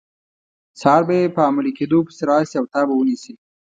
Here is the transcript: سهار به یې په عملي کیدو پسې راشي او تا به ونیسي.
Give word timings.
سهار 0.79 1.01
به 1.07 1.13
یې 1.19 1.33
په 1.35 1.41
عملي 1.49 1.71
کیدو 1.79 1.97
پسې 2.05 2.23
راشي 2.29 2.55
او 2.59 2.65
تا 2.73 2.81
به 2.87 2.93
ونیسي. 2.95 3.33